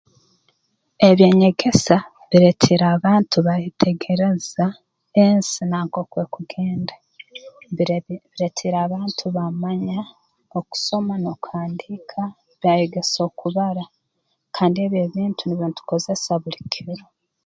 Eby'enyegesa 1.09 1.97
bireetiire 2.29 2.85
abantu 2.95 3.35
baayetegereza 3.45 4.65
ensi 5.23 5.61
na 5.71 5.77
nkooku 5.85 6.15
ekugenda 6.25 6.95
mbir 7.71 7.89
bireetiire 8.37 8.77
abantu 8.85 9.23
baamanya 9.35 9.99
okusoma 10.57 11.13
n'okuhandiika 11.19 12.21
byayegesa 12.59 13.19
okubara 13.29 13.83
kandi 14.55 14.77
ebi 14.85 14.97
ebintu 15.07 15.41
nibyo 15.45 15.65
ntukozesa 15.69 16.31
buli 16.41 16.59
kiro 16.71 16.95